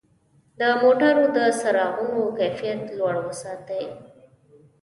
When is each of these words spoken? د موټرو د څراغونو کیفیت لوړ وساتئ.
د 0.59 0.61
موټرو 0.81 1.23
د 1.37 1.39
څراغونو 1.59 2.21
کیفیت 2.37 2.81
لوړ 2.97 3.15
وساتئ. 3.27 3.85